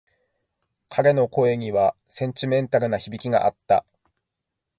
[0.89, 3.85] 彼の声にはセンチメンタルな響きがあった。